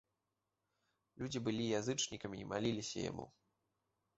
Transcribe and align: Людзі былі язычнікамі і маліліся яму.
Людзі 1.21 1.39
былі 1.47 1.67
язычнікамі 1.81 2.37
і 2.45 2.49
маліліся 2.55 2.97
яму. 3.09 3.25